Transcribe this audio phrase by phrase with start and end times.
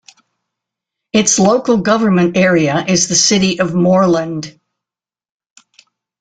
[1.13, 4.59] Its local government area is the City of Moreland.